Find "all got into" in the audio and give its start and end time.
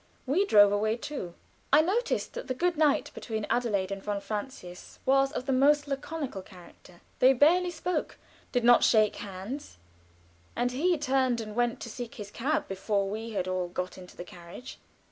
13.47-14.17